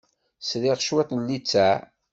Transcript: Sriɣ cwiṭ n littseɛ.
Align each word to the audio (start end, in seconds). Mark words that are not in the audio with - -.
Sriɣ 0.49 0.75
cwiṭ 0.85 1.09
n 1.13 1.19
littseɛ. 1.27 1.75